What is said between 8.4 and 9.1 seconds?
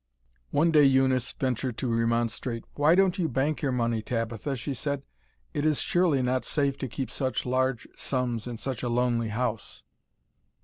in such a